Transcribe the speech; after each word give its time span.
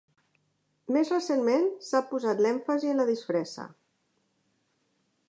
Més 0.95 1.11
recentment 1.13 1.67
s'ha 1.89 2.01
posat 2.13 2.43
l'èmfasi 2.45 2.91
en 2.95 3.03
la 3.03 3.07
disfressa. 3.11 3.67